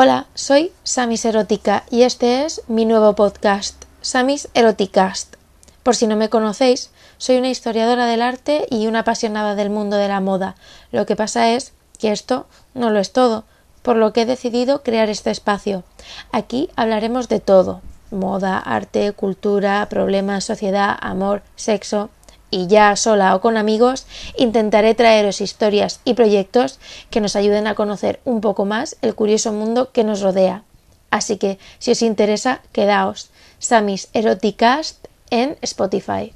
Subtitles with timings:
[0.00, 5.34] Hola, soy Samis Erótica y este es mi nuevo podcast, Samis Eroticast.
[5.82, 9.96] Por si no me conocéis, soy una historiadora del arte y una apasionada del mundo
[9.96, 10.54] de la moda.
[10.92, 13.42] Lo que pasa es que esto no lo es todo,
[13.82, 15.82] por lo que he decidido crear este espacio.
[16.30, 17.80] Aquí hablaremos de todo
[18.10, 22.10] moda, arte, cultura, problemas, sociedad, amor, sexo,
[22.50, 24.06] y ya sola o con amigos,
[24.36, 26.78] intentaré traeros historias y proyectos
[27.10, 30.62] que nos ayuden a conocer un poco más el curioso mundo que nos rodea.
[31.10, 33.30] Así que, si os interesa, quedaos.
[33.58, 36.32] Samis Eroticast en Spotify.